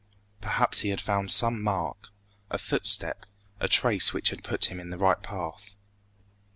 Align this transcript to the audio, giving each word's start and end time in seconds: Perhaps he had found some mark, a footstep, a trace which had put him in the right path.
Perhaps 0.41 0.79
he 0.79 0.89
had 0.89 0.99
found 0.99 1.29
some 1.29 1.61
mark, 1.61 2.09
a 2.49 2.57
footstep, 2.57 3.27
a 3.59 3.67
trace 3.67 4.13
which 4.13 4.31
had 4.31 4.43
put 4.43 4.71
him 4.71 4.79
in 4.79 4.89
the 4.89 4.97
right 4.97 5.21
path. 5.21 5.75